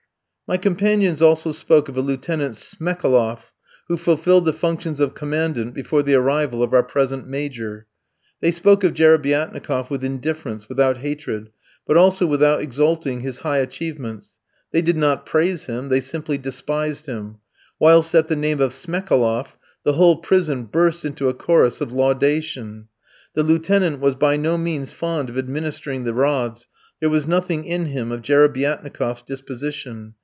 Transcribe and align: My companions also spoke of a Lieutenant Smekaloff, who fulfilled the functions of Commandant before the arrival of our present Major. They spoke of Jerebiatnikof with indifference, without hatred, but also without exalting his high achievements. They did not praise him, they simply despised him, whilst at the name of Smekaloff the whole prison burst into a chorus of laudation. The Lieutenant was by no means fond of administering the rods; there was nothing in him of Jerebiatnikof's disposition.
My 0.49 0.57
companions 0.57 1.21
also 1.21 1.53
spoke 1.53 1.87
of 1.87 1.95
a 1.95 2.01
Lieutenant 2.01 2.55
Smekaloff, 2.57 3.53
who 3.87 3.95
fulfilled 3.95 4.43
the 4.43 4.51
functions 4.51 4.99
of 4.99 5.13
Commandant 5.15 5.73
before 5.73 6.03
the 6.03 6.15
arrival 6.15 6.61
of 6.61 6.73
our 6.73 6.83
present 6.83 7.25
Major. 7.25 7.87
They 8.41 8.51
spoke 8.51 8.83
of 8.83 8.93
Jerebiatnikof 8.93 9.89
with 9.89 10.03
indifference, 10.03 10.67
without 10.67 10.97
hatred, 10.97 11.51
but 11.87 11.95
also 11.95 12.25
without 12.25 12.59
exalting 12.61 13.21
his 13.21 13.39
high 13.39 13.59
achievements. 13.59 14.39
They 14.73 14.81
did 14.81 14.97
not 14.97 15.25
praise 15.25 15.67
him, 15.67 15.87
they 15.87 16.01
simply 16.01 16.37
despised 16.37 17.05
him, 17.05 17.37
whilst 17.79 18.13
at 18.13 18.27
the 18.27 18.35
name 18.35 18.59
of 18.59 18.73
Smekaloff 18.73 19.55
the 19.85 19.93
whole 19.93 20.17
prison 20.17 20.65
burst 20.65 21.05
into 21.05 21.29
a 21.29 21.33
chorus 21.33 21.79
of 21.79 21.93
laudation. 21.93 22.89
The 23.35 23.43
Lieutenant 23.43 24.01
was 24.01 24.15
by 24.15 24.35
no 24.35 24.57
means 24.57 24.91
fond 24.91 25.29
of 25.29 25.37
administering 25.37 26.03
the 26.03 26.13
rods; 26.13 26.67
there 26.99 27.09
was 27.09 27.25
nothing 27.25 27.63
in 27.63 27.85
him 27.85 28.11
of 28.11 28.21
Jerebiatnikof's 28.21 29.21
disposition. 29.21 30.15